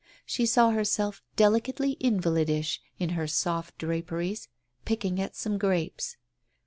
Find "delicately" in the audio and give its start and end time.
1.35-1.95